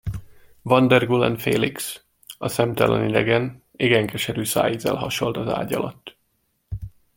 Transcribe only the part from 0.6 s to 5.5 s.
Van der Gullen Félix, a szemtelen idegen, igen keserű szájízzel hasalt az